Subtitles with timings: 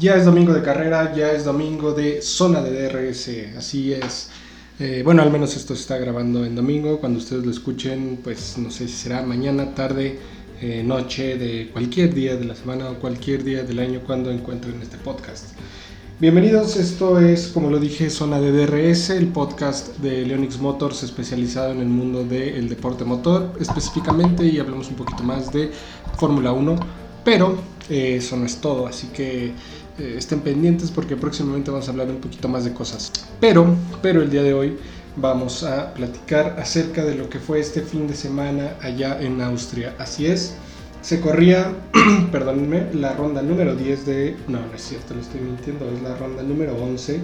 [0.00, 4.30] Ya es domingo de carrera, ya es domingo de zona de DRS, así es.
[4.78, 6.98] Eh, bueno, al menos esto se está grabando en domingo.
[7.00, 10.18] Cuando ustedes lo escuchen, pues no sé si será mañana, tarde,
[10.62, 14.80] eh, noche, de cualquier día de la semana o cualquier día del año cuando encuentren
[14.80, 15.48] este podcast.
[16.18, 21.72] Bienvenidos, esto es, como lo dije, Zona de DRS, el podcast de Leonix Motors especializado
[21.72, 25.70] en el mundo del deporte motor específicamente y hablamos un poquito más de
[26.16, 26.76] Fórmula 1,
[27.22, 27.58] pero
[27.90, 29.52] eh, eso no es todo, así que
[29.98, 33.12] eh, estén pendientes porque próximamente vamos a hablar un poquito más de cosas.
[33.40, 34.78] Pero, pero el día de hoy
[35.16, 39.94] vamos a platicar acerca de lo que fue este fin de semana allá en Austria.
[39.98, 40.54] Así es,
[41.02, 41.72] se corría,
[42.32, 44.36] perdónenme, la ronda número 10 de...
[44.48, 47.20] No, no es cierto, lo estoy mintiendo, es la ronda número 11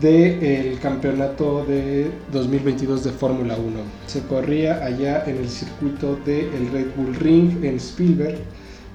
[0.00, 3.80] del campeonato de 2022 de Fórmula 1.
[4.06, 8.38] Se corría allá en el circuito del Red Bull Ring en Spielberg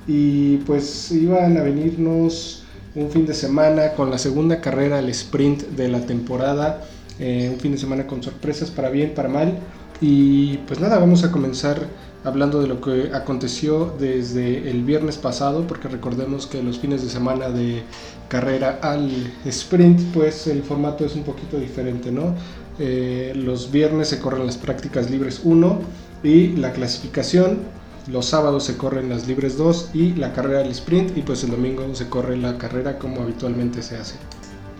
[0.05, 2.62] y pues iban a venirnos
[2.95, 6.81] un fin de semana con la segunda carrera, el sprint de la temporada,
[7.19, 9.58] eh, un fin de semana con sorpresas para bien, para mal.
[10.02, 11.88] Y pues nada, vamos a comenzar
[12.23, 17.09] hablando de lo que aconteció desde el viernes pasado, porque recordemos que los fines de
[17.09, 17.83] semana de
[18.30, 19.09] carrera al
[19.45, 22.36] sprint, pues el formato es un poquito diferente, ¿no?
[22.80, 25.80] Eh, los viernes se corren las prácticas libres 1
[26.23, 27.60] y la clasificación
[28.08, 31.52] los sábados se corren las libres 2 y la carrera del sprint y pues el
[31.52, 34.15] domingo se corre la carrera como habitualmente se hace.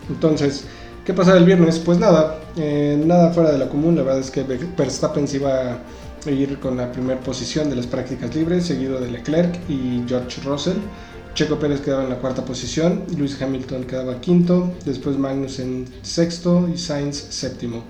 [0.08, 0.64] Entonces,
[1.04, 1.78] ¿qué pasa el viernes?
[1.78, 5.78] Pues nada, eh, nada fuera de la común, la verdad es que Verstappen se iba
[6.26, 10.40] a ir con la primera posición de las prácticas libres, seguido de Leclerc y George
[10.42, 10.78] Russell.
[11.34, 16.68] Checo Pérez quedaba en la cuarta posición, Luis Hamilton quedaba quinto, después Magnus en sexto
[16.72, 17.82] y Sainz séptimo.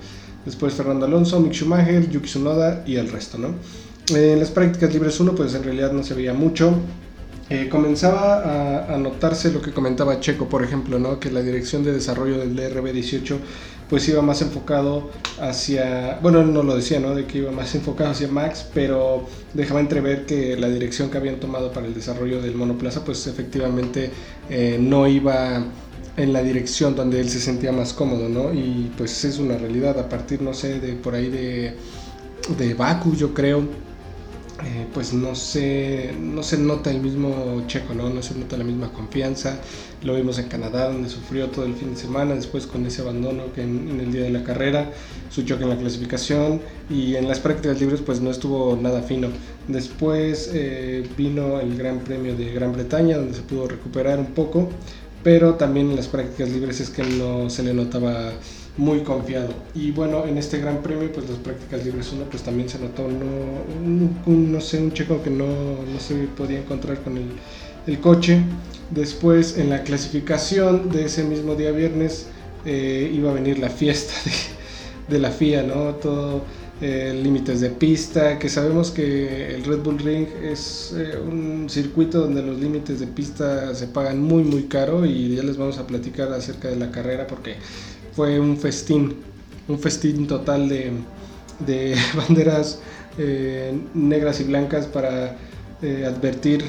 [0.46, 3.54] Después Fernando Alonso, Mick Schumacher, Yuki Tsunoda y el resto, ¿no?
[4.08, 6.74] En las prácticas libres 1 pues en realidad no se veía mucho.
[7.50, 11.20] Eh, comenzaba a, notarse lo que comentaba Checo, por ejemplo, ¿no?
[11.20, 13.36] que la dirección de desarrollo del DRB18
[13.88, 15.10] pues iba más enfocado
[15.40, 17.14] hacia, bueno, no lo decía, ¿no?
[17.14, 21.38] De que iba más enfocado hacia Max, pero dejaba entrever que la dirección que habían
[21.38, 24.10] tomado para el desarrollo del monoplaza pues efectivamente
[24.48, 25.62] eh, no iba
[26.16, 28.54] en la dirección donde él se sentía más cómodo, ¿no?
[28.54, 31.76] Y pues es una realidad, a partir, no sé, de por ahí de,
[32.56, 33.64] de Baku, yo creo,
[34.64, 38.08] eh, pues no se, no se nota el mismo checo, ¿no?
[38.08, 39.58] no se nota la misma confianza.
[40.02, 43.52] Lo vimos en Canadá, donde sufrió todo el fin de semana, después con ese abandono
[43.54, 44.90] que en, el día de la carrera,
[45.30, 49.28] su choque en la clasificación y en las prácticas libres pues no estuvo nada fino.
[49.68, 54.70] Después eh, vino el Gran Premio de Gran Bretaña, donde se pudo recuperar un poco,
[55.22, 58.32] pero también en las prácticas libres es que no se le notaba
[58.76, 59.54] muy confiado.
[59.74, 63.08] Y bueno, en este gran premio, pues las prácticas libres uno, pues también se notó,
[63.08, 67.28] no, un, no sé, un checo que no, no, se podía encontrar con el,
[67.86, 68.40] el, coche.
[68.90, 72.26] Después, en la clasificación de ese mismo día viernes,
[72.64, 75.94] eh, iba a venir la fiesta de, de la FIA, ¿no?
[75.94, 76.42] Todo
[76.80, 82.20] eh, límites de pista, que sabemos que el Red Bull Ring es eh, un circuito
[82.20, 85.86] donde los límites de pista se pagan muy muy caro y ya les vamos a
[85.86, 87.54] platicar acerca de la carrera porque
[88.14, 89.16] fue un festín,
[89.68, 90.92] un festín total de,
[92.16, 92.80] banderas
[93.18, 95.36] eh, negras y blancas para
[95.82, 96.64] eh, advertir,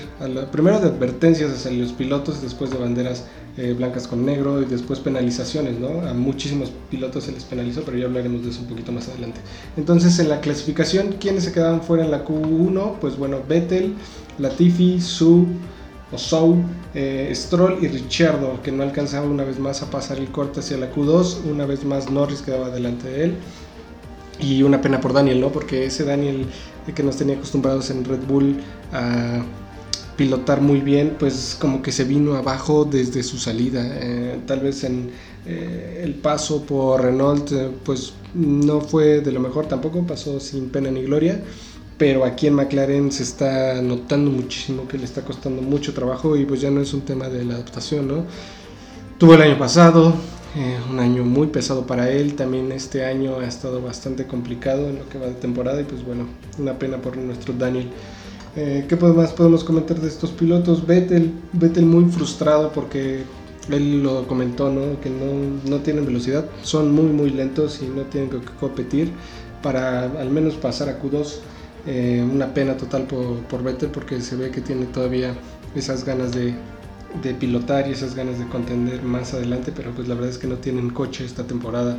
[0.51, 3.25] primero de advertencias hacia los pilotos, después de banderas
[3.57, 6.01] eh, blancas con negro y después penalizaciones, ¿no?
[6.05, 9.39] A muchísimos pilotos se les penalizó, pero ya hablaremos de eso un poquito más adelante.
[9.77, 12.95] Entonces, en la clasificación, ¿quiénes se quedaban fuera en la Q1?
[12.99, 13.93] Pues bueno, Vettel,
[14.39, 15.47] Latifi, Su,
[16.17, 16.63] Sou,
[16.93, 20.77] eh, Stroll y Ricciardo, que no alcanzaba una vez más a pasar el corte hacia
[20.77, 23.35] la Q2, una vez más Norris quedaba delante de él.
[24.39, 25.51] Y una pena por Daniel, ¿no?
[25.51, 26.45] Porque ese Daniel
[26.93, 28.57] que nos tenía acostumbrados en Red Bull
[28.91, 29.43] a
[30.17, 33.81] pilotar muy bien, pues como que se vino abajo desde su salida.
[33.85, 35.09] Eh, tal vez en
[35.45, 37.51] eh, el paso por Renault,
[37.83, 41.41] pues no fue de lo mejor tampoco, pasó sin pena ni gloria
[41.97, 46.45] pero aquí en McLaren se está notando muchísimo que le está costando mucho trabajo y
[46.45, 48.25] pues ya no es un tema de la adaptación, ¿no?
[49.17, 50.13] Tuvo el año pasado,
[50.57, 54.99] eh, un año muy pesado para él, también este año ha estado bastante complicado en
[54.99, 56.27] lo que va de temporada y pues bueno,
[56.59, 57.89] una pena por nuestro Daniel.
[58.57, 60.85] Eh, ¿Qué más podemos comentar de estos pilotos?
[60.85, 63.23] Vettel, Vettel muy frustrado porque
[63.69, 64.99] él lo comentó, ¿no?
[64.99, 69.11] Que no, no tienen velocidad, son muy muy lentos y no tienen que competir
[69.61, 71.39] para al menos pasar a Q2
[71.85, 75.35] eh, una pena total por, por Vettel porque se ve que tiene todavía
[75.75, 76.53] esas ganas de,
[77.21, 80.47] de, pilotar y esas ganas de contender más adelante, pero pues la verdad es que
[80.47, 81.97] no tienen coche esta temporada.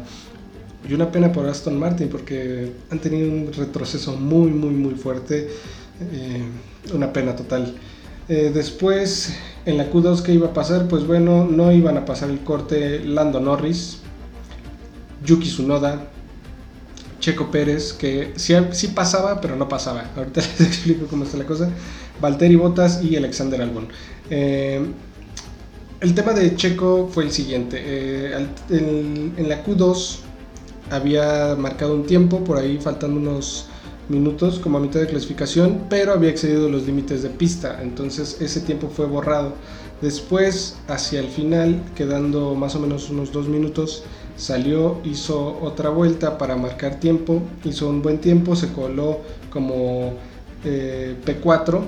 [0.89, 5.49] Y una pena por Aston Martin porque han tenido un retroceso muy, muy, muy fuerte.
[6.13, 6.43] Eh,
[6.95, 7.75] una pena total.
[8.29, 9.35] Eh, después,
[9.65, 13.01] En la Q2 que iba a pasar, pues bueno, no iban a pasar el corte
[13.01, 13.99] Lando Norris,
[15.25, 16.09] Yuki Tsunoda,
[17.27, 20.13] Checo Pérez, que sí, pasaba, pero no pasaba.
[20.17, 21.69] Ahorita les explico cómo está la cosa.
[22.21, 23.89] Valtteri Bottas y Alexander Albon.
[24.31, 24.81] Eh,
[25.99, 27.83] el tema de Checo fue el siguiente.
[27.85, 30.19] Eh, en, la Q2
[30.93, 33.67] había marcado un tiempo, por ahí faltando unos
[34.09, 38.61] minutos como a mitad de clasificación, pero había excedido los límites de pista, entonces ese
[38.61, 39.55] tiempo fue borrado.
[40.01, 44.05] Después, hacia el final, quedando más o menos unos dos minutos,
[44.37, 50.15] salió, hizo otra vuelta para marcar tiempo, hizo un buen tiempo, se coló como
[50.65, 51.81] eh, P4,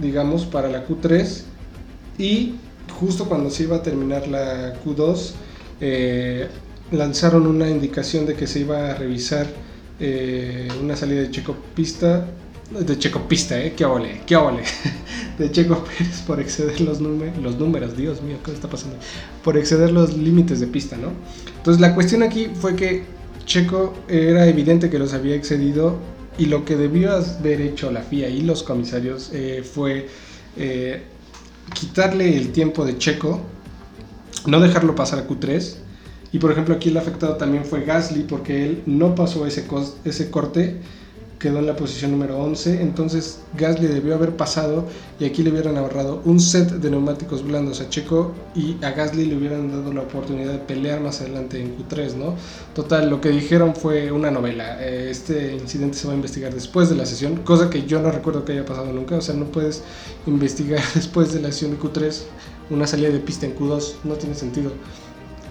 [0.00, 1.42] digamos, para la Q3
[2.18, 2.54] y
[3.00, 5.32] justo cuando se iba a terminar la Q2,
[5.80, 6.48] eh,
[6.90, 9.46] lanzaron una indicación de que se iba a revisar
[10.00, 12.26] eh, una salida de Checo Pista,
[12.70, 13.72] de Checo Pista, ¿eh?
[13.76, 14.22] ¡Qué ole!
[14.26, 14.62] ¡Qué ole!
[15.38, 18.96] de Checo Pérez por exceder los, los números, Dios mío, ¿qué está pasando?
[19.42, 21.12] Por exceder los límites de pista, ¿no?
[21.56, 23.04] Entonces la cuestión aquí fue que
[23.46, 25.96] Checo era evidente que los había excedido
[26.38, 30.08] y lo que debió haber hecho la FIA y los comisarios eh, fue
[30.56, 31.02] eh,
[31.74, 33.40] quitarle el tiempo de Checo,
[34.46, 35.76] no dejarlo pasar a Q3.
[36.30, 39.64] Y por ejemplo aquí el afectado también fue Gasly porque él no pasó ese,
[40.04, 40.76] ese corte
[41.38, 44.86] quedó en la posición número 11, entonces Gasly debió haber pasado
[45.20, 49.26] y aquí le hubieran ahorrado un set de neumáticos blandos a Checo y a Gasly
[49.26, 52.34] le hubieran dado la oportunidad de pelear más adelante en Q3, ¿no?
[52.74, 56.88] Total, lo que dijeron fue una novela, eh, este incidente se va a investigar después
[56.88, 59.46] de la sesión, cosa que yo no recuerdo que haya pasado nunca, o sea, no
[59.46, 59.82] puedes
[60.26, 62.22] investigar después de la sesión de Q3
[62.70, 64.72] una salida de pista en Q2, no tiene sentido.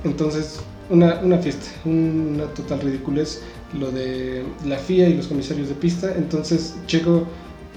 [0.03, 0.59] Entonces,
[0.89, 3.41] una, una fiesta, una total ridiculez
[3.73, 6.13] lo de la FIA y los comisarios de pista.
[6.15, 7.25] Entonces Checo,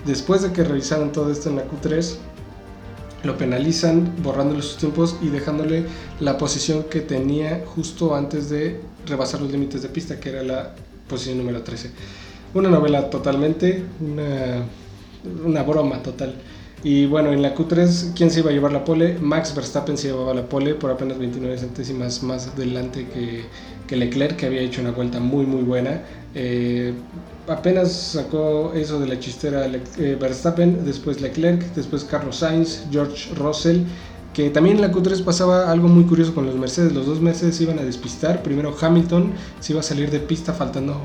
[0.05, 2.17] después de que revisaron todo esto en la Q3,
[3.25, 5.85] lo penalizan borrándole sus tiempos y dejándole
[6.21, 10.75] la posición que tenía justo antes de rebasar los límites de pista, que era la
[11.09, 11.91] posición número 13.
[12.55, 14.65] Una novela totalmente, una,
[15.45, 16.35] una broma total.
[16.83, 19.19] Y bueno, en la Q3, ¿quién se iba a llevar la pole?
[19.21, 24.47] Max Verstappen se llevaba la pole por apenas 29 centésimas más adelante que, Leclerc, que
[24.47, 26.03] había hecho una vuelta muy muy buena.
[26.35, 26.95] Eh,
[27.49, 33.83] apenas sacó eso de la chistera eh, Verstappen, después Leclerc, después Carlos Sainz, George Russell.
[34.33, 36.95] Que también en la Q3 pasaba algo muy curioso con los Mercedes.
[36.95, 38.43] Los dos Mercedes iban a despistar.
[38.43, 40.99] Primero Hamilton se iba a salir de pista faltando.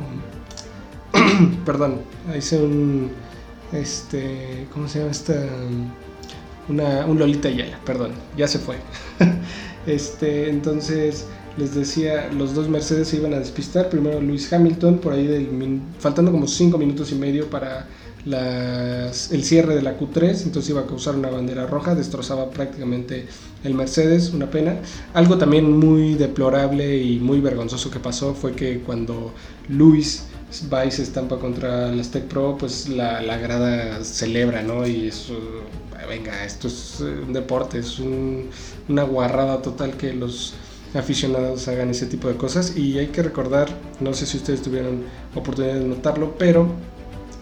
[1.65, 2.01] Perdón,
[2.37, 3.09] hice un
[3.71, 5.33] este, ¿cómo se llama esta?
[6.67, 8.75] Una, un Lolita Yala, perdón, ya se fue.
[9.87, 11.25] este, entonces
[11.57, 13.89] les decía, los dos Mercedes se iban a despistar.
[13.89, 15.49] Primero Luis Hamilton, por ahí
[15.99, 17.87] faltando como 5 minutos y medio para
[18.25, 23.27] el cierre de la Q3, entonces iba a causar una bandera roja, destrozaba prácticamente
[23.63, 24.77] el Mercedes, una pena.
[25.13, 29.33] Algo también muy deplorable y muy vergonzoso que pasó fue que cuando
[29.69, 30.25] Luis
[30.91, 34.87] se estampa contra las Tech Pro, pues la, la grada celebra, ¿no?
[34.87, 35.33] Y eso,
[36.07, 40.53] venga, esto es un deporte, es una guarrada total que los
[40.93, 43.67] aficionados hagan ese tipo de cosas y hay que recordar,
[43.99, 45.03] no sé si ustedes tuvieron
[45.35, 46.69] oportunidad de notarlo, pero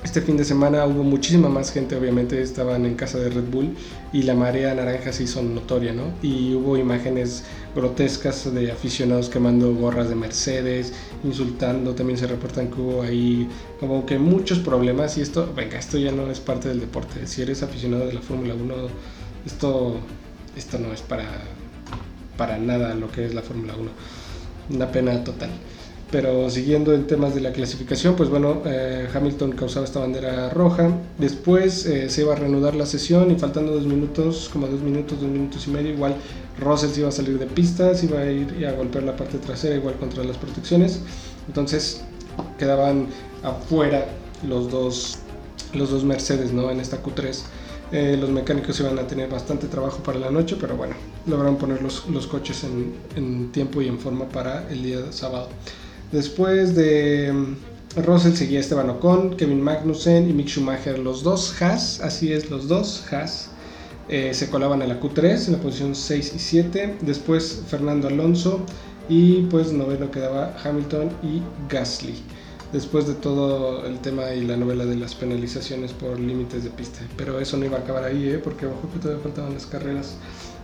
[0.04, 3.76] este fin de semana hubo muchísima más gente, obviamente estaban en casa de Red Bull
[4.12, 6.14] y la marea naranja se hizo notoria, ¿no?
[6.22, 10.94] Y hubo imágenes grotescas de aficionados quemando gorras de Mercedes,
[11.24, 13.48] insultando, también se reportan que hubo ahí
[13.80, 17.26] como que muchos problemas y esto, venga, esto ya no es parte del deporte.
[17.26, 18.76] Si eres aficionado de la Fórmula 1,
[19.46, 19.96] esto,
[20.58, 21.26] esto no es para,
[22.38, 23.90] para nada lo que es la Fórmula 1.
[24.76, 25.50] Una pena total.
[26.14, 30.92] Pero siguiendo en temas de la clasificación, pues bueno, eh, Hamilton causaba esta bandera roja.
[31.18, 35.20] Después eh, se iba a reanudar la sesión y faltando dos minutos, como dos minutos,
[35.20, 36.16] dos minutos y medio, igual
[36.60, 39.40] Russell se iba a salir de pista, se iba a ir a golpear la parte
[39.40, 41.02] trasera igual contra las protecciones.
[41.48, 42.04] Entonces
[42.60, 43.08] quedaban
[43.42, 44.06] afuera
[44.48, 45.18] los dos,
[45.74, 46.70] los dos Mercedes ¿no?
[46.70, 47.42] en esta Q3.
[47.92, 50.94] Eh, los mecánicos iban a tener bastante trabajo para la noche, pero bueno,
[51.26, 55.12] lograron poner los, los coches en, en tiempo y en forma para el día de
[55.12, 55.50] sábado.
[56.14, 61.00] Después de mm, Russell seguía Esteban Ocon, Kevin Magnussen y Mick Schumacher.
[61.00, 63.50] Los dos Haas, así es, los dos Haas,
[64.10, 66.98] eh, se colaban a la Q3 en la posición 6 y 7.
[67.02, 68.64] Después Fernando Alonso
[69.10, 72.14] y pues noveno quedaba Hamilton y Gasly.
[72.72, 77.00] Después de todo el tema y la novela de las penalizaciones por límites de pista.
[77.18, 78.38] Pero eso no iba a acabar ahí, ¿eh?
[78.38, 80.16] porque abajo todavía faltaban las carreras.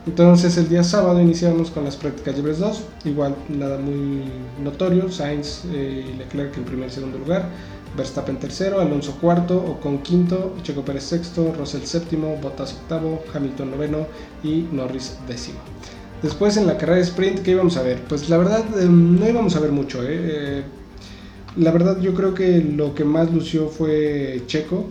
[0.10, 4.24] Entonces el día sábado iniciamos con las prácticas libres 2, igual nada muy
[4.60, 7.48] notorio, Sainz eh, y Leclerc en primer y segundo lugar,
[7.96, 14.08] Verstappen tercero, Alonso cuarto, Ocon quinto, Checo Pérez sexto, Russell séptimo, Bottas octavo, Hamilton noveno
[14.44, 15.60] y Norris décimo.
[16.24, 18.02] Después en la carrera de sprint, ¿qué íbamos a ver?
[18.10, 20.02] Pues la verdad em, no íbamos a ver mucho.
[20.02, 20.08] ¿eh?
[20.10, 20.64] Eh,
[21.56, 24.88] la verdad yo creo que lo que más lució fue Checo,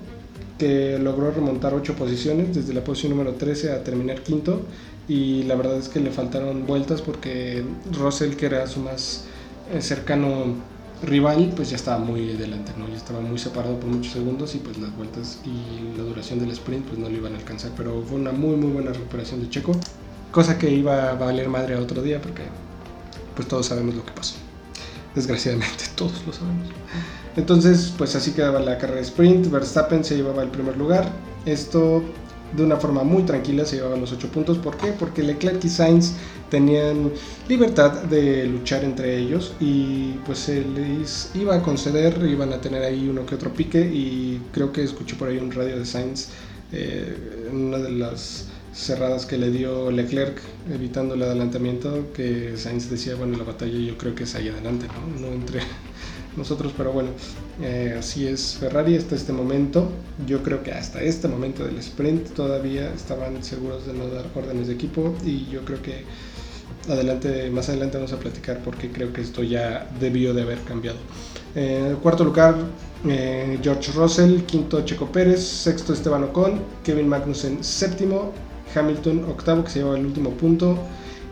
[0.58, 4.62] que logró remontar 8 posiciones desde la posición número 13 a terminar quinto
[5.08, 9.24] y la verdad es que le faltaron vueltas porque Russell que era su más
[9.72, 10.54] eh, cercano
[11.02, 12.88] rival pues ya estaba muy delante, ¿no?
[12.88, 16.50] ya estaba muy separado por muchos segundos y pues las vueltas y la duración del
[16.50, 19.48] sprint pues no le iban a alcanzar pero fue una muy muy buena recuperación de
[19.48, 19.72] Checo
[20.32, 22.42] cosa que iba a valer madre a otro día porque
[23.34, 24.34] pues todos sabemos lo que pasó
[25.14, 26.68] desgraciadamente todos lo sabemos
[27.38, 29.48] entonces, pues así quedaba la carrera de sprint.
[29.48, 31.08] Verstappen se llevaba el primer lugar.
[31.46, 32.02] Esto
[32.56, 34.58] de una forma muy tranquila se llevaban los 8 puntos.
[34.58, 34.92] ¿Por qué?
[34.92, 36.14] Porque Leclerc y Sainz
[36.50, 37.12] tenían
[37.48, 42.82] libertad de luchar entre ellos y pues se les iba a conceder, iban a tener
[42.82, 46.28] ahí uno que otro pique y creo que escuché por ahí un radio de Sainz
[46.72, 50.40] eh, en una de las cerradas que le dio Leclerc
[50.72, 54.86] evitando el adelantamiento que Sainz decía bueno la batalla yo creo que es ahí adelante
[54.86, 55.60] no, no entre
[56.38, 57.10] nosotros, pero bueno,
[57.60, 59.88] eh, así es Ferrari hasta este momento.
[60.26, 64.68] Yo creo que hasta este momento del sprint todavía estaban seguros de no dar órdenes
[64.68, 66.04] de equipo y yo creo que
[66.88, 70.98] adelante, más adelante vamos a platicar porque creo que esto ya debió de haber cambiado.
[71.54, 72.56] En cuarto lugar,
[73.06, 78.32] eh, George Russell, quinto Checo Pérez, sexto Esteban Ocon, Kevin Magnussen séptimo,
[78.74, 80.78] Hamilton octavo que se lleva el último punto.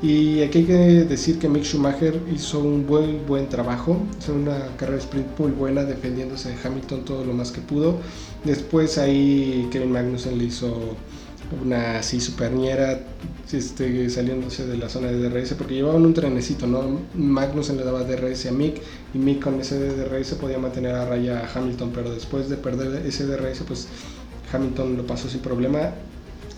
[0.02, 0.74] Y aquí hay que
[1.04, 5.84] decir que Mick Schumacher hizo un buen, buen trabajo, hizo una carrera sprint muy buena
[5.84, 7.96] defendiéndose de Hamilton todo lo más que pudo.
[8.44, 10.96] Después ahí Kevin Magnussen le hizo
[11.64, 13.00] una así superñera
[13.50, 17.00] este, saliéndose de la zona de DRS porque llevaban un trenecito, ¿no?
[17.14, 18.82] Magnussen le daba DRS a Mick
[19.14, 23.06] y Mick con ese DRS podía mantener a raya a Hamilton, pero después de perder
[23.06, 23.88] ese DRS pues
[24.52, 25.92] Hamilton lo pasó sin problema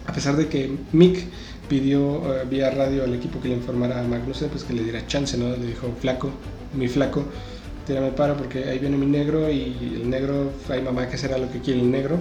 [0.09, 1.26] a pesar de que Mick
[1.68, 5.06] pidió eh, vía radio al equipo que le informara a Magnussen, pues que le diera
[5.06, 5.56] chance, ¿no?
[5.56, 6.30] Le dijo, flaco,
[6.75, 7.25] mi flaco,
[7.87, 11.50] tírame para porque ahí viene mi negro y el negro, ay mamá, ¿qué será lo
[11.50, 12.18] que quiere el negro?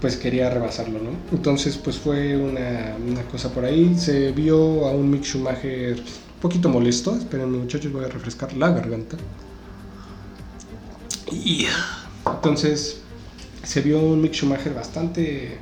[0.00, 1.10] Pues quería rebasarlo, ¿no?
[1.30, 3.94] Entonces, pues fue una, una cosa por ahí.
[3.96, 7.16] Se vio a un Mick Schumacher un poquito molesto.
[7.16, 9.16] Esperen, muchachos, voy a refrescar la garganta.
[11.30, 11.66] Y
[12.26, 13.00] entonces,
[13.62, 15.58] se vio un Mick Schumacher bastante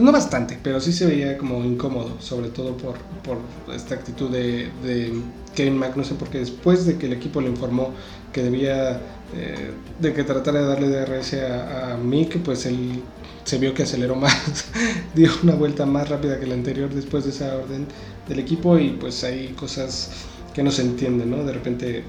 [0.00, 3.38] pues no bastante, pero sí se veía como incómodo, sobre todo por, por
[3.74, 5.12] esta actitud de, de,
[5.54, 7.90] Kevin Magnussen, porque después de que el equipo le informó
[8.32, 8.92] que debía,
[9.34, 13.02] eh, de que tratara de darle DRS a, a Mick, pues él
[13.44, 14.64] se vio que aceleró más,
[15.14, 17.86] dio una vuelta más rápida que la anterior después de esa orden
[18.26, 20.12] del equipo y pues hay cosas
[20.54, 21.44] que no se entienden, ¿no?
[21.44, 22.04] De repente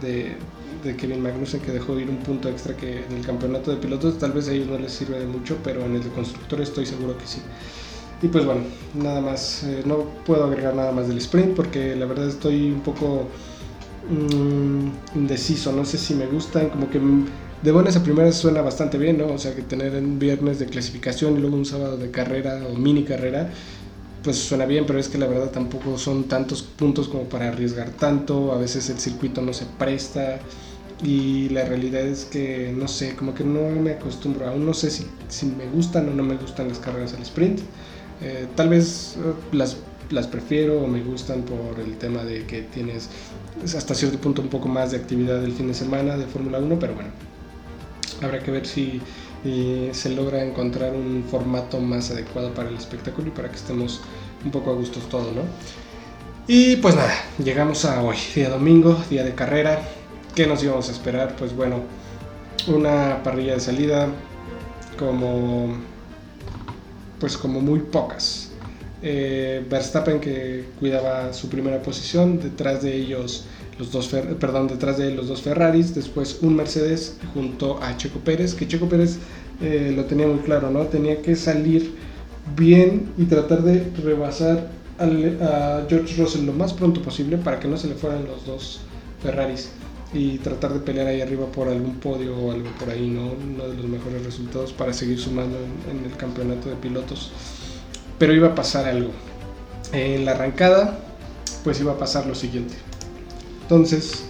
[0.00, 0.36] de,
[0.82, 4.18] de Kevin Magnussen que dejó ir un punto extra que en el campeonato de pilotos
[4.18, 6.86] tal vez a ellos no les sirve de mucho, pero en el de constructor estoy
[6.86, 7.40] seguro que sí.
[8.22, 8.62] Y pues bueno,
[8.94, 12.80] nada más, eh, no puedo agregar nada más del sprint porque la verdad estoy un
[12.80, 13.28] poco
[14.08, 17.00] mm, indeciso, no sé si me gustan, como que
[17.62, 19.26] de buenas a primeras suena bastante bien, ¿no?
[19.28, 22.76] O sea que tener un viernes de clasificación y luego un sábado de carrera o
[22.76, 23.50] mini carrera,
[24.24, 27.90] pues suena bien, pero es que la verdad tampoco son tantos puntos como para arriesgar
[27.90, 30.38] tanto, a veces el circuito no se presta
[31.02, 34.90] y la realidad es que no sé, como que no me acostumbro, aún no sé
[34.90, 37.60] si, si me gustan o no me gustan las carreras al sprint.
[38.22, 39.76] Eh, tal vez eh, las,
[40.10, 43.10] las prefiero o me gustan por el tema de que tienes
[43.76, 46.78] hasta cierto punto un poco más de actividad el fin de semana de Fórmula 1,
[46.78, 47.10] pero bueno,
[48.22, 49.00] habrá que ver si
[49.44, 54.00] eh, se logra encontrar un formato más adecuado para el espectáculo y para que estemos
[54.44, 55.42] un poco a gustos todos, ¿no?
[56.46, 59.80] Y pues nada, llegamos a hoy, día domingo, día de carrera.
[60.34, 61.36] ¿Qué nos íbamos a esperar?
[61.36, 61.80] Pues bueno,
[62.66, 64.08] una parrilla de salida
[64.98, 65.76] como
[67.18, 68.50] pues como muy pocas.
[69.02, 73.46] Eh, Verstappen que cuidaba su primera posición, detrás de ellos
[73.78, 78.54] los dos perdón, detrás de los dos Ferraris, después un Mercedes junto a Checo Pérez,
[78.54, 79.18] que Checo Pérez
[79.60, 80.82] eh, lo tenía muy claro, ¿no?
[80.86, 81.94] Tenía que salir
[82.56, 87.76] bien y tratar de rebasar a George Russell lo más pronto posible para que no
[87.76, 88.80] se le fueran los dos
[89.22, 89.70] Ferraris
[90.12, 93.32] y tratar de pelear ahí arriba por algún podio o algo por ahí, ¿no?
[93.32, 95.58] Uno de los mejores resultados para seguir sumando
[95.90, 97.32] en, el campeonato de pilotos.
[98.18, 99.10] Pero iba a pasar algo.
[99.92, 101.00] En la arrancada,
[101.64, 102.76] pues iba a pasar lo siguiente.
[103.64, 104.24] Entonces,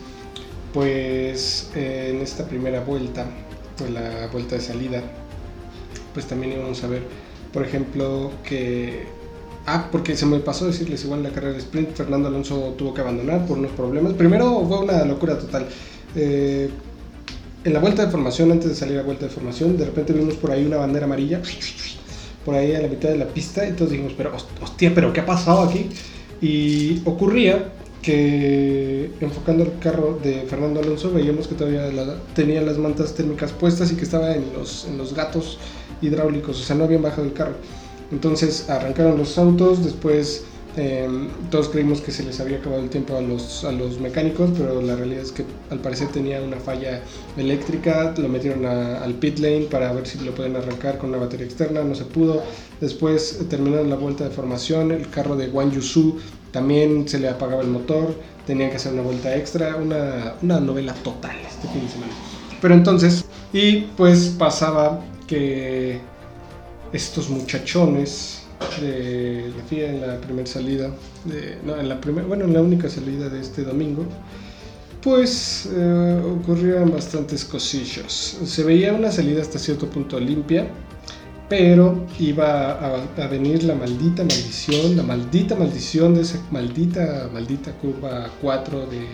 [0.73, 3.27] pues en esta primera vuelta,
[3.87, 5.03] en la vuelta de salida,
[6.13, 7.03] pues también íbamos a ver,
[7.53, 9.07] por ejemplo, que
[9.67, 12.93] Ah, porque se me pasó decirles igual en la carrera de sprint, Fernando Alonso tuvo
[12.93, 14.13] que abandonar por unos problemas.
[14.13, 15.67] Primero fue una locura total.
[16.15, 16.69] Eh,
[17.65, 20.35] en la vuelta de formación, antes de salir a vuelta de formación, de repente vimos
[20.35, 21.41] por ahí una bandera amarilla,
[22.45, 25.21] por ahí a la mitad de la pista, y entonces dijimos, pero hostia, pero ¿qué
[25.21, 25.89] ha pasado aquí?
[26.43, 27.73] Y ocurría
[28.05, 31.89] que enfocando el carro de Fernando Alonso veíamos que todavía
[32.35, 35.59] tenía las mantas térmicas puestas y que estaba en los, en los gatos
[36.03, 37.55] hidráulicos, o sea, no habían bajado el carro.
[38.13, 40.45] Entonces arrancaron los autos, después
[40.77, 44.51] Em, todos creímos que se les había acabado el tiempo a los, a los mecánicos,
[44.59, 47.01] pero la realidad es que al parecer tenía una falla
[47.37, 48.13] eléctrica.
[48.17, 51.85] Lo metieron al pit lane para ver si lo pueden arrancar con una batería externa,
[51.85, 52.43] no se pudo.
[52.81, 56.19] Después terminaron la vuelta de formación, el carro de Wang Yusu
[56.51, 58.15] también se le apagaba el motor,
[58.47, 62.13] tenían que hacer una vuelta extra, una, una novela total este fin de semana.
[62.61, 65.99] Pero entonces, y pues pasaba que
[66.93, 68.44] estos muchachones
[68.81, 70.91] de la FIA en la primera salida,
[71.25, 74.05] de, no, en la primera, bueno, en la única salida de este domingo,
[75.03, 78.39] pues eh, ocurrieron bastantes cosillas.
[78.45, 80.67] Se veía una salida hasta cierto punto limpia,
[81.49, 88.31] pero iba a, venir la maldita maldición, la maldita maldición de esa maldita, maldita curva
[88.41, 89.07] 4 de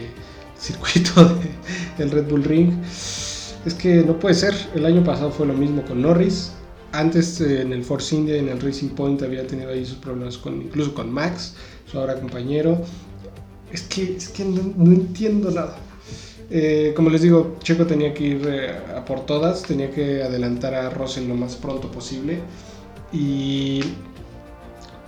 [0.56, 1.24] circuito
[1.98, 2.72] de, del Red Bull Ring.
[3.66, 6.52] Es que no puede ser, el año pasado fue lo mismo con Norris,
[6.92, 10.38] antes eh, en el Force India en el Racing Point había tenido ahí sus problemas
[10.38, 11.54] con, incluso con Max,
[11.90, 12.80] su ahora compañero.
[13.72, 15.78] Es que, es que no, entiendo nada.
[16.50, 20.74] Eh, como les digo, Checo tenía que ir eh, a por todas, tenía que adelantar
[20.74, 22.40] a Russell lo más pronto posible.
[23.12, 23.80] Y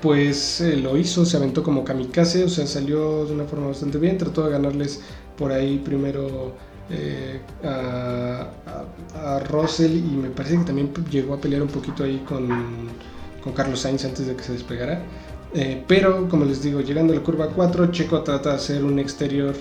[0.02, 4.18] pues lo hizo, se aventó como kamikaze, o sea, salió de una forma bastante bien,
[4.18, 5.00] trató de ganarles
[5.38, 6.52] por ahí primero
[6.90, 8.48] eh, a,
[9.48, 12.48] Russell y me parece que también llegó a pelear un poquito ahí con,
[13.42, 15.02] con Carlos Sainz antes de que se despegara.
[15.54, 18.98] Eh, pero como les digo, llegando a la curva 4, Checo trata de hacer un
[18.98, 19.54] exterior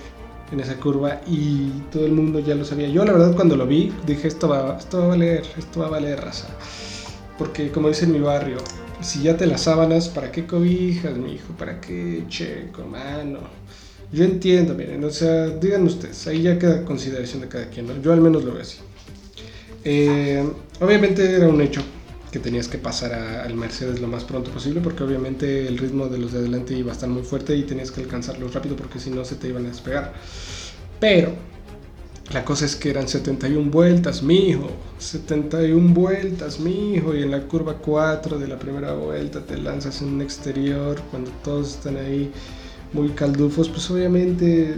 [0.52, 2.88] en esa curva y todo el mundo ya lo sabía.
[2.90, 5.88] Yo la verdad cuando lo vi dije esto va, esto va a valer, esto va
[5.88, 6.48] a valer raza.
[7.38, 8.58] Porque como dice en mi barrio,
[9.02, 11.54] si ya te las sábanas, ¿para qué cobijas, mi hijo?
[11.58, 13.40] ¿Para qué Checo, mano?
[14.12, 18.02] Yo entiendo, miren, o sea, digan ustedes, ahí ya queda consideración de cada quien.
[18.02, 18.80] Yo al menos lo veo así.
[19.84, 20.44] Eh,
[20.80, 21.82] obviamente era un hecho
[22.32, 26.18] que tenías que pasar al Mercedes lo más pronto posible porque obviamente el ritmo de
[26.18, 29.10] los de adelante iba a estar muy fuerte y tenías que alcanzarlos rápido porque si
[29.10, 30.14] no se te iban a despegar.
[31.00, 31.34] Pero
[32.34, 37.76] la cosa es que eran 71 vueltas, mijo, 71 vueltas, mijo, y en la curva
[37.76, 42.32] 4 de la primera vuelta te lanzas en un exterior cuando todos están ahí
[42.94, 44.76] muy caldufos, pues obviamente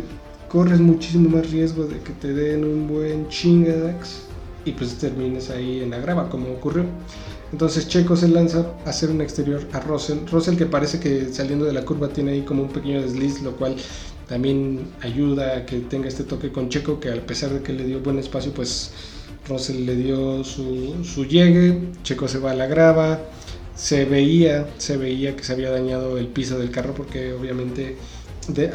[0.50, 4.24] corres muchísimo más riesgo de que te den un buen chingadax
[4.66, 6.86] y pues termines ahí en la grava, como ocurrió.
[7.52, 10.20] Entonces Checo se lanza a hacer un exterior a Russell.
[10.32, 13.52] Russell que parece que saliendo de la curva tiene ahí como un pequeño desliz, lo
[13.56, 13.76] cual
[14.34, 17.84] también ayuda a que tenga este toque con Checo, que a pesar de que le
[17.86, 18.92] dio buen espacio, pues
[19.48, 23.20] Russell le dio su, su llegue, Checo se va a la grava,
[23.76, 27.96] se veía, se veía que se había dañado el piso del carro porque obviamente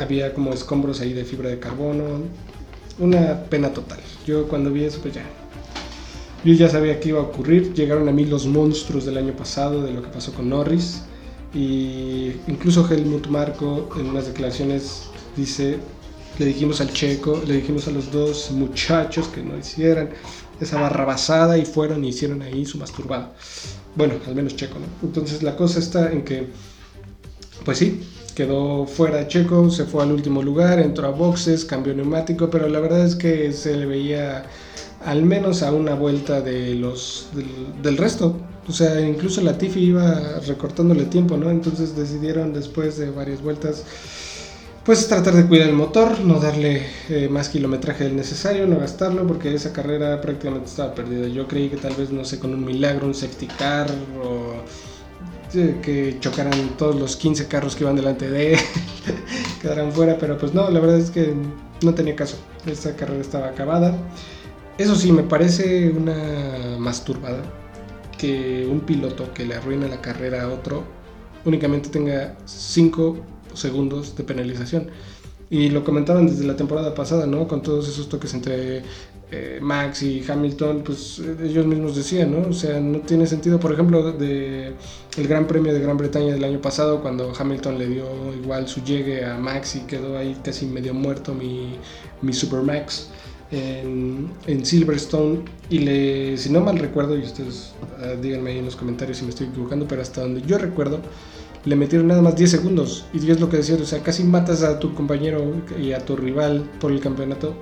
[0.00, 2.04] había como escombros ahí de fibra de carbono.
[3.00, 3.98] Una pena total.
[4.28, 5.24] Yo cuando vi eso, pues ya.
[6.44, 7.74] Yo ya sabía que iba a ocurrir.
[7.74, 11.02] Llegaron a mí los monstruos del año pasado, de lo que pasó con Norris.
[11.52, 15.78] Y incluso Helmut Marco en unas declaraciones dice,
[16.38, 20.10] le dijimos al checo, le dijimos a los dos muchachos que no hicieran
[20.60, 23.32] esa barrabasada y fueron y hicieron ahí su masturbado.
[23.94, 24.86] Bueno, al menos Checo, ¿no?
[25.06, 26.48] Entonces la cosa está en que,
[27.64, 28.00] pues sí,
[28.34, 32.80] quedó fuera Checo, se fue al último lugar, entró a boxes, cambió neumático, pero la
[32.80, 34.46] verdad es que se le veía
[35.04, 37.28] al menos a una vuelta de los
[37.82, 38.36] del, resto.
[38.68, 41.50] O sea, incluso la Tiffy iba recortándole tiempo, ¿no?
[41.50, 43.84] Entonces decidieron después de varias vueltas
[44.88, 49.26] pues tratar de cuidar el motor, no darle eh, más kilometraje del necesario, no gastarlo,
[49.26, 51.28] porque esa carrera prácticamente estaba perdida.
[51.28, 53.86] Yo creí que tal vez, no sé, con un milagro, un safety car
[54.24, 54.64] o
[55.52, 58.58] que chocaran todos los 15 carros que iban delante de él,
[59.60, 61.34] quedaran fuera, pero pues no, la verdad es que
[61.82, 62.38] no tenía caso.
[62.64, 63.94] Esa carrera estaba acabada.
[64.78, 67.42] Eso sí, me parece una masturbada
[68.16, 70.82] que un piloto que le arruina la carrera a otro
[71.44, 74.88] únicamente tenga 5 segundos de penalización.
[75.50, 77.48] Y lo comentaban desde la temporada pasada, ¿no?
[77.48, 78.82] Con todos esos toques entre
[79.30, 82.48] eh, Max y Hamilton, pues ellos mismos decían, ¿no?
[82.48, 84.72] O sea, no tiene sentido, por ejemplo, de
[85.18, 88.82] el Gran Premio de Gran Bretaña del año pasado, cuando Hamilton le dio igual su
[88.82, 91.76] llegue a Max y quedó ahí casi medio muerto mi,
[92.22, 93.10] mi Super Max.
[93.50, 95.40] En, en, Silverstone
[95.70, 99.24] y le, si no mal recuerdo, y ustedes ah, díganme ahí en los comentarios si
[99.24, 101.00] me estoy equivocando, pero hasta donde yo recuerdo,
[101.68, 103.04] le metieron nada más 10 segundos.
[103.12, 106.16] Y es lo que decía, o sea, casi matas a tu compañero y a tu
[106.16, 107.54] rival por el campeonato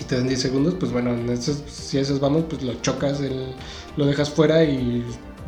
[0.00, 3.20] y te dan 10 segundos, pues bueno, si a esos vamos, pues lo chocas,
[3.96, 5.04] lo dejas fuera y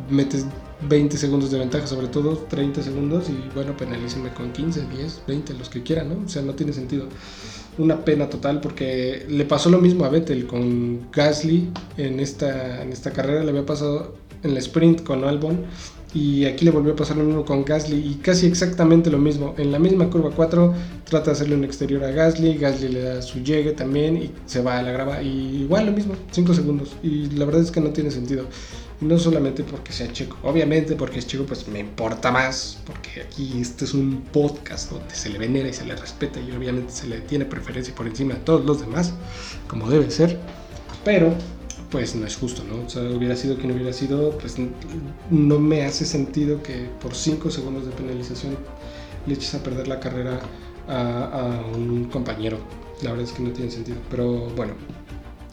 [0.09, 0.45] metes
[0.87, 5.53] 20 segundos de ventaja, sobre todo 30 segundos, y bueno, penalícenme con 15, 10, 20,
[5.55, 6.25] los que quieran, ¿no?
[6.25, 7.07] O sea, no tiene sentido.
[7.77, 12.91] Una pena total porque le pasó lo mismo a Vettel con Gasly en esta, en
[12.91, 15.65] esta carrera, le había pasado en el sprint con Albon
[16.15, 19.53] y aquí le volvió a pasar lo mismo con Gasly y casi exactamente lo mismo.
[19.57, 20.73] En la misma curva 4
[21.03, 24.61] trata de hacerle un exterior a Gasly, Gasly le da su llegue también y se
[24.61, 26.95] va a la grava y igual lo mismo, 5 segundos.
[27.03, 28.45] Y la verdad es que no tiene sentido.
[29.01, 33.59] no solamente porque sea checo, obviamente porque es checo pues me importa más, porque aquí
[33.59, 37.07] este es un podcast donde se le venera y se le respeta y obviamente se
[37.07, 39.13] le tiene preferencia por encima de todos los demás,
[39.67, 40.39] como debe ser.
[41.03, 41.33] Pero
[41.91, 42.85] pues no es justo, ¿no?
[42.85, 44.55] O sea, hubiera sido quien hubiera sido, pues
[45.29, 48.57] no me hace sentido que por 5 segundos de penalización
[49.25, 50.39] le eches a perder la carrera
[50.87, 52.57] a, un compañero.
[53.01, 53.97] La verdad es que no tiene sentido.
[54.09, 54.73] Pero bueno,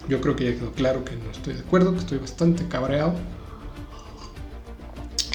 [0.08, 3.14] yo creo que ya quedó claro que no estoy de acuerdo, que estoy bastante cabreado.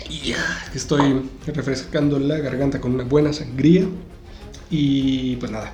[0.09, 0.33] Y
[0.73, 3.85] estoy refrescando la garganta con una buena sangría.
[4.69, 5.73] Y pues nada,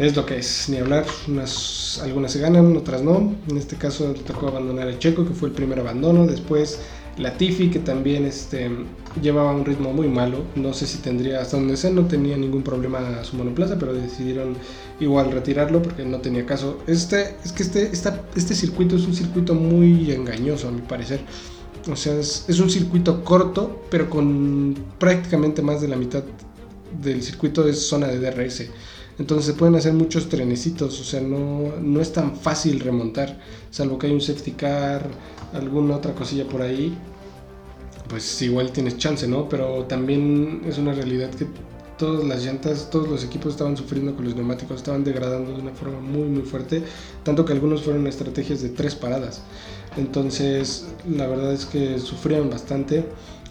[0.00, 3.34] es lo que es, ni hablar, unas, algunas se ganan, otras no.
[3.48, 6.26] En este caso le tocó abandonar a Checo, que fue el primer abandono.
[6.26, 6.80] Después
[7.18, 8.70] Latifi, que también este,
[9.20, 10.38] llevaba un ritmo muy malo.
[10.56, 13.92] No sé si tendría, hasta donde sé, no tenía ningún problema a su monoplaza, pero
[13.92, 14.56] decidieron
[15.00, 16.78] igual retirarlo porque no tenía caso.
[16.86, 21.20] Este, es que este, este circuito es un circuito muy engañoso, a mi parecer.
[21.92, 26.22] O sea, es, es un circuito corto, pero con prácticamente más de la mitad
[27.02, 28.70] del circuito es zona de DRS.
[29.20, 33.38] Entonces se pueden hacer muchos trenecitos, o sea, no, no es tan fácil remontar,
[33.70, 35.06] salvo que hay un safety car,
[35.52, 36.96] alguna otra cosilla por ahí,
[38.08, 39.46] pues igual tienes chance, ¿no?
[39.46, 41.46] Pero también es una realidad que
[41.98, 45.72] todas las llantas, todos los equipos estaban sufriendo con los neumáticos, estaban degradando de una
[45.72, 46.82] forma muy muy fuerte,
[47.22, 49.42] tanto que algunos fueron estrategias de tres paradas.
[49.98, 53.04] Entonces, la verdad es que sufrieron bastante.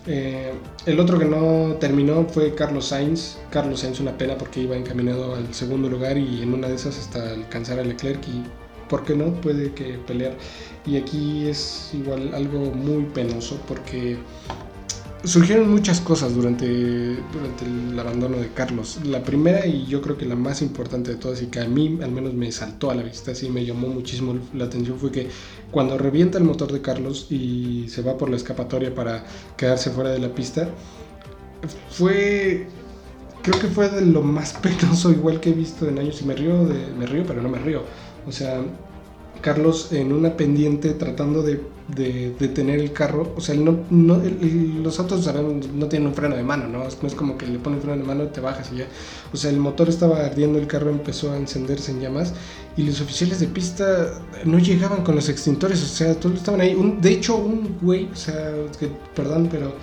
[0.07, 0.53] Eh,
[0.85, 3.38] el otro que no terminó fue Carlos Sainz.
[3.49, 6.97] Carlos Sainz una pena porque iba encaminado al segundo lugar y en una de esas
[6.97, 8.43] hasta alcanzar a Leclerc y,
[8.89, 9.33] ¿por qué no?
[9.41, 10.33] Puede que pelear.
[10.85, 14.17] Y aquí es igual algo muy penoso porque
[15.23, 16.65] surgieron muchas cosas durante,
[17.32, 18.99] durante el abandono de Carlos.
[19.03, 21.99] La primera y yo creo que la más importante de todas y que a mí
[22.01, 25.27] al menos me saltó a la vista, y me llamó muchísimo la atención fue que
[25.71, 29.25] cuando revienta el motor de Carlos y se va por la escapatoria para
[29.58, 30.69] quedarse fuera de la pista,
[31.89, 32.67] fue
[33.41, 36.36] creo que fue de lo más penoso igual que he visto en años y me
[36.36, 37.84] río de, me río pero no me río
[38.27, 38.62] o sea
[39.41, 43.34] Carlos en una pendiente tratando de, de, detener el carro.
[43.36, 44.21] O sea, no, no,
[44.84, 45.30] los autos
[45.73, 46.88] no tienen un freno de mano, ¿no?
[46.88, 48.88] Es como que le ponen freno de mano y te bajas y ya.
[49.34, 52.34] O sea, el motor estaba ardiendo, el carro empezó a encenderse en llamas
[52.78, 55.82] y los oficiales de pista no llegaban con los extintores.
[55.84, 56.75] O sea, todos estaban ahí.
[57.02, 58.54] De hecho, un güey, o sea,
[59.15, 59.73] perdón, pero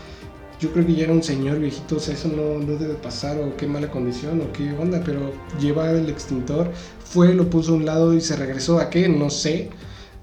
[0.61, 3.57] yo creo que ya era un señor viejito, o sea, eso no, debe pasar, o
[3.57, 6.71] qué mala condición, o qué onda, pero lleva el extintor,
[7.05, 9.71] fue, lo puso a un lado y se regresó a qué, no sé.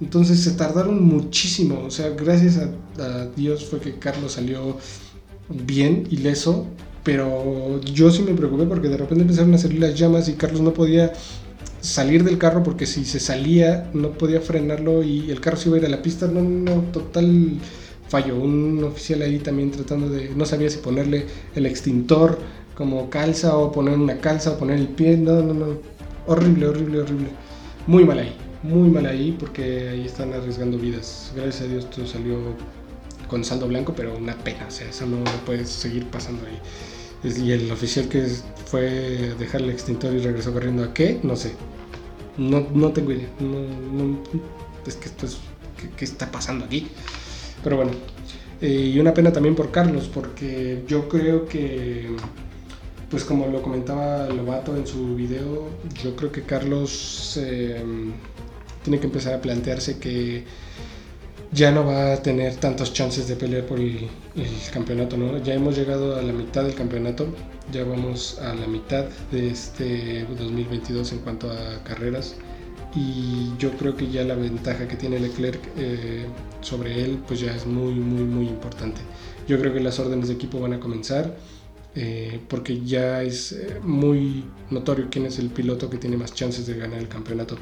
[0.01, 4.77] Entonces se tardaron muchísimo, o sea, gracias a, Dios fue que Carlos salió
[5.49, 6.65] bien, ileso,
[7.03, 10.61] pero yo sí me preocupé porque de repente empezaron a salir las llamas y Carlos
[10.61, 11.13] no podía
[11.81, 15.77] salir del carro porque si se salía no podía frenarlo y el carro se iba
[15.77, 17.59] a ir a la pista, no, no, total
[18.13, 18.35] fallo.
[18.35, 22.37] Un oficial ahí también tratando de, no sabía si ponerle el extintor
[22.75, 25.65] como calza o poner una calza o poner el pie, no, no, no,
[26.27, 27.29] horrible, horrible, horrible.
[27.87, 31.31] Muy mal ahí, muy mal ahí porque ahí están arriesgando vidas.
[31.35, 32.37] Gracias a Dios todo salió
[33.27, 36.59] con saldo blanco, pero una pena, o sea, eso no puede seguir pasando ahí.
[37.43, 38.27] Y el oficial que
[38.65, 41.53] fue dejar el extintor y regresó corriendo a qué, no sé.
[42.37, 43.29] No, no tengo idea.
[43.39, 44.19] No,
[44.85, 45.37] es que esto es.
[45.97, 46.87] ¿Qué está pasando aquí?
[47.63, 47.91] Pero bueno,
[48.61, 52.07] eh, y una pena también por Carlos, porque yo creo que,
[53.09, 55.69] pues como lo comentaba Lobato en su video,
[56.03, 58.13] yo creo que Carlos em,
[58.83, 60.43] tiene que empezar a plantearse que
[61.51, 65.37] ya no va a tener tantos chances de pelear por el, el, campeonato, ¿no?
[65.43, 67.27] Ya hemos llegado a la mitad del campeonato,
[67.71, 72.35] ya vamos a la mitad de este 2022 en cuanto a carreras
[72.95, 76.25] y yo creo que ya la ventaja que tiene Leclerc eh,
[76.61, 79.01] sobre él pues ya es muy muy muy importante.
[79.47, 81.35] Yo creo que las órdenes de equipo van a comenzar
[81.95, 86.67] eh, porque ya es eh, muy notorio quién es el piloto que tiene más chances
[86.67, 87.57] de ganar el campeonato.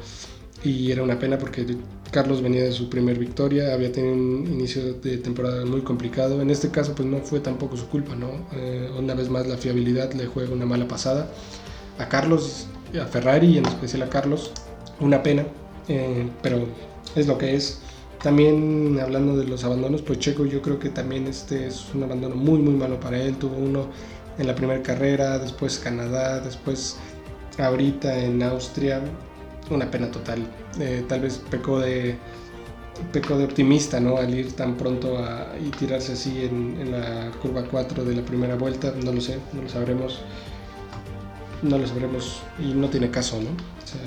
[0.64, 1.66] Y era una pena porque
[2.12, 6.40] Carlos venía de su primer victoria, había tenido un inicio de temporada muy complicado.
[6.42, 8.30] En este caso pues no fue tampoco su culpa, ¿no?
[9.00, 11.32] una vez más la fiabilidad le juega una mala pasada
[11.98, 12.68] a Carlos,
[13.02, 14.52] a Ferrari y en especial a Carlos
[15.02, 15.46] una pena,
[15.88, 16.68] eh, pero
[17.16, 17.82] es lo que es.
[18.24, 22.36] También hablando de los abandonos, pues Checo yo creo que también este es un abandono
[22.36, 23.36] muy muy malo para él.
[23.38, 23.88] Tuvo uno
[24.38, 26.98] en la primera carrera, después Canadá, después
[27.58, 29.02] ahorita en Austria.
[29.70, 30.46] Una pena total.
[30.80, 32.16] Eh, tal vez pecó de,
[33.12, 34.18] pecó de optimista, ¿no?
[34.18, 35.18] Al ir tan pronto
[35.66, 38.94] y tirarse así en, la curva 4 de la primera vuelta.
[39.04, 40.22] No lo sé, no lo sabremos.
[41.64, 43.50] No lo sabremos y no tiene caso, ¿no?
[43.50, 44.00] O sea,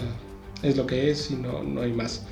[0.65, 2.23] es lo que es y no, no hay más.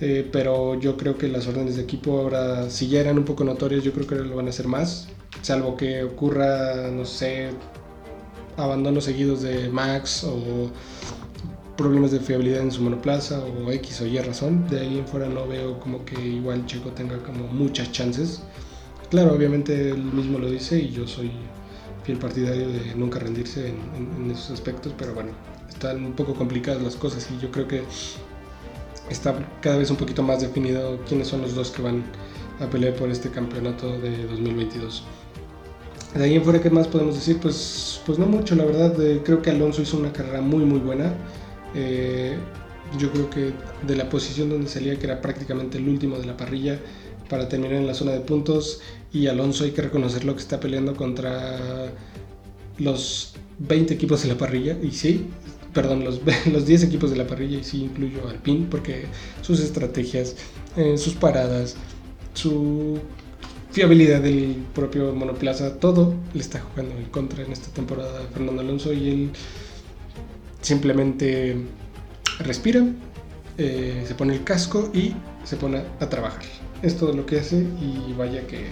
[0.00, 3.44] Eh, pero yo creo que las órdenes de equipo ahora, si ya eran un poco
[3.44, 5.08] notorias, yo creo que lo van a hacer más.
[5.42, 7.50] Salvo que ocurra, no sé,
[8.56, 10.70] abandonos seguidos de Max o
[11.76, 14.66] problemas de fiabilidad en su monoplaza o X o Y razón.
[14.68, 18.42] De ahí en fuera no veo como que igual Checo tenga como muchas chances.
[19.10, 21.30] Claro, obviamente él mismo lo dice y yo soy
[22.04, 23.76] fiel partidario de nunca rendirse en,
[24.24, 25.32] en esos aspectos, pero bueno,
[25.80, 27.82] están un poco complicadas las cosas y yo creo que
[29.08, 32.02] está cada vez un poquito más definido quiénes son los dos que van
[32.60, 35.02] a pelear por este campeonato de 2022.
[36.14, 37.38] De ahí en fuera, ¿qué más podemos decir?
[37.40, 38.94] Pues, pues no mucho, la verdad.
[39.24, 41.14] creo que Alonso hizo una carrera muy, muy buena.
[41.74, 42.36] Eh,
[42.98, 43.52] yo creo que
[43.86, 46.78] de la posición donde salía, que era prácticamente el último de la parrilla,
[47.30, 48.82] para terminar en la zona de puntos.
[49.14, 51.90] Y Alonso hay que reconocerlo que está peleando contra
[52.76, 54.76] los 20 equipos de la parrilla.
[54.82, 55.28] Y sí,
[55.72, 56.20] perdón, los,
[56.52, 57.58] los 10 equipos de la parrilla.
[57.58, 59.06] Y sí incluyo al PIN, porque
[59.42, 60.36] sus estrategias,
[60.76, 61.76] eh, sus paradas,
[62.34, 62.98] su
[63.70, 68.62] fiabilidad del propio monoplaza, todo le está jugando en contra en esta temporada a Fernando
[68.62, 69.30] Alonso y él
[70.60, 71.56] simplemente
[72.40, 72.84] respira,
[73.58, 76.42] eh, se pone el casco y se pone a trabajar.
[76.82, 78.66] Es todo lo que hace y vaya que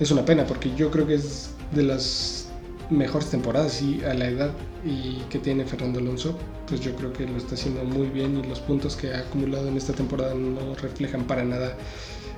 [0.00, 2.43] es una pena porque yo creo que es de las
[2.90, 4.50] mejores temporadas y a la edad
[4.84, 8.46] y que tiene Fernando Alonso, pues yo creo que lo está haciendo muy bien y
[8.46, 11.76] los puntos que ha acumulado en esta temporada no reflejan para nada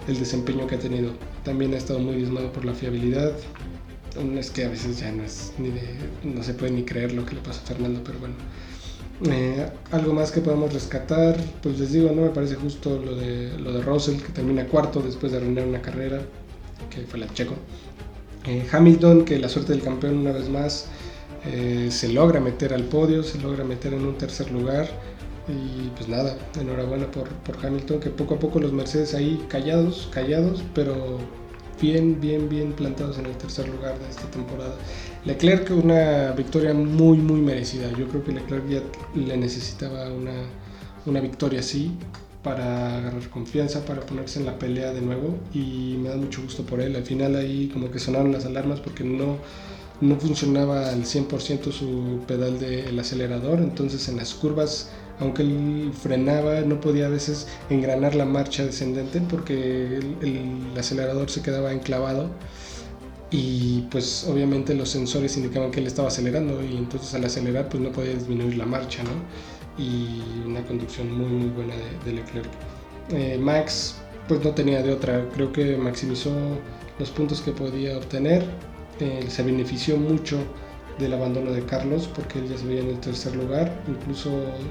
[0.08, 1.12] el desempeño que ha tenido.
[1.44, 3.32] También ha estado muy diezmado por la fiabilidad.
[4.38, 5.82] Es que a veces ya no, es ni de,
[6.24, 8.34] no se puede ni creer lo que le pasa a Fernando, pero bueno.
[9.24, 13.58] Eh, algo más que podemos rescatar, pues les digo, no me parece justo lo de,
[13.58, 16.20] lo de Russell, que termina cuarto después de arruinar una carrera,
[16.90, 17.54] que fue la Checo.
[18.70, 20.86] Hamilton, que la suerte del campeón una vez más
[21.44, 24.88] eh, se logra meter al podio, se logra meter en un tercer lugar
[25.48, 30.08] y pues nada, enhorabuena por, por Hamilton, que poco a poco los Mercedes ahí callados,
[30.12, 31.18] callados, pero
[31.80, 34.74] bien, bien, bien plantados en el tercer lugar de esta temporada.
[35.24, 37.90] Leclerc una victoria muy, muy merecida.
[37.96, 38.82] Yo creo que Leclerc ya
[39.14, 40.34] le necesitaba una,
[41.04, 41.96] una victoria así
[42.46, 46.62] para agarrar confianza, para ponerse en la pelea de nuevo y me da mucho gusto
[46.62, 46.94] por él.
[46.94, 49.38] Al final ahí como que sonaron las alarmas porque no,
[50.00, 56.60] no funcionaba al 100% su pedal del acelerador, entonces en las curvas aunque él frenaba,
[56.60, 62.30] no podía a veces engranar la marcha descendente porque el, acelerador se quedaba enclavado
[63.32, 67.82] y pues obviamente los sensores indicaban que él estaba acelerando y entonces al acelerar pues
[67.82, 69.10] no podía disminuir la marcha, ¿no?
[69.78, 72.48] Y una conducción muy muy buena de, Leclerc.
[73.10, 73.96] Eh, Max
[74.28, 76.32] pues no tenía de otra, creo que maximizó
[76.98, 78.44] los puntos que podía obtener,
[78.98, 80.38] eh, se benefició mucho
[80.98, 83.82] del abandono de Carlos, porque él ya se veía en el tercer lugar.
[83.86, 84.30] Incluso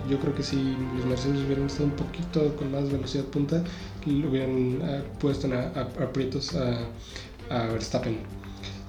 [0.10, 3.64] yo creo que si los Mercedes hubieran estado un poquito con más velocidad punta,
[4.06, 6.80] lo hubieran ah, puesto en aprietos a,
[7.50, 8.18] a, Verstappen.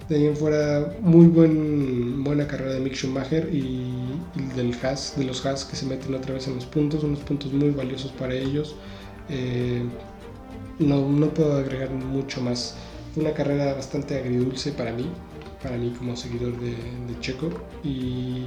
[0.08, 3.92] De ahí en fuera, muy buen, buena carrera de Mick Schumacher y,
[4.54, 7.52] del Haas, de los Haas que se meten otra vez en los puntos, unos puntos
[7.52, 8.76] muy valiosos para ellos.
[9.28, 9.82] Eh,
[10.78, 12.76] no, no puedo agregar mucho más.
[13.16, 15.10] Una carrera bastante agridulce para mí,
[15.62, 16.76] para mí como seguidor de,
[17.20, 17.48] Checo.
[17.82, 18.46] Y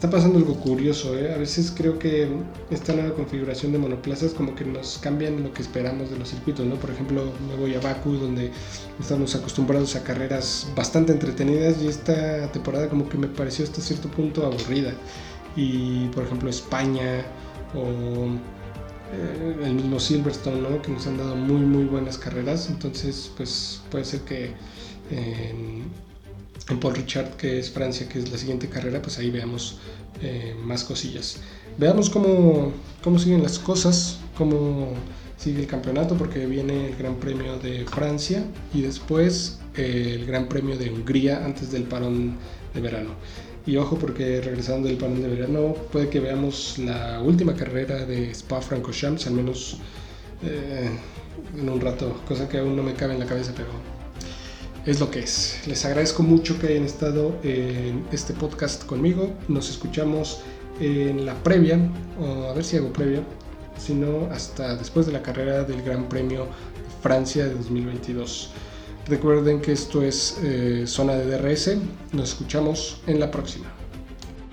[0.00, 1.30] está pasando algo curioso, ¿eh?
[1.30, 2.26] a veces creo que
[2.70, 6.64] esta nueva configuración de monoplazas como que nos cambian lo que esperamos de los circuitos,
[6.64, 6.76] ¿no?
[6.76, 8.50] Por ejemplo, me voy a Baku donde
[8.98, 14.10] estamos acostumbrados a carreras bastante entretenidas y esta temporada como que me pareció hasta cierto
[14.10, 14.94] punto aburrida.
[15.54, 17.22] Y por ejemplo España
[17.74, 17.84] o
[19.12, 20.80] eh, el mismo Silverstone, ¿no?
[20.80, 24.54] que nos han dado muy muy buenas carreras, entonces pues puede ser que
[26.68, 29.78] en Paul Richard, que es Francia, que es la siguiente carrera, pues ahí veamos
[30.22, 31.38] eh, más cosillas.
[31.78, 34.92] Veamos cómo, cómo siguen las cosas, cómo
[35.36, 38.44] sigue el campeonato, porque viene el Gran Premio de Francia
[38.74, 42.36] y después eh, el Gran Premio de Hungría antes del parón
[42.74, 43.10] de verano.
[43.66, 48.30] Y ojo porque regresando del parón de verano puede que veamos la última carrera de
[48.30, 49.78] Spa-Francorchamps, al menos
[50.42, 50.90] eh,
[51.58, 53.68] en un rato, cosa que aún no me cabe en la cabeza, pero
[54.86, 55.60] es lo que es.
[55.66, 59.32] Les agradezco mucho que hayan estado en este podcast conmigo.
[59.48, 60.40] Nos escuchamos
[60.80, 61.78] en la previa,
[62.18, 63.22] o a ver si hago previa,
[63.78, 68.50] sino hasta después de la carrera del Gran Premio de Francia de 2022.
[69.06, 71.76] Recuerden que esto es eh, Zona de DRS.
[72.12, 73.79] Nos escuchamos en la próxima.